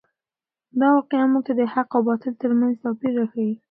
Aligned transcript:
دا 0.79 0.87
واقعه 0.97 1.25
موږ 1.31 1.43
ته 1.47 1.53
د 1.59 1.61
حق 1.73 1.89
او 1.95 2.01
باطل 2.07 2.33
تر 2.41 2.51
منځ 2.59 2.73
توپیر 2.83 3.11
راښیي. 3.17 3.53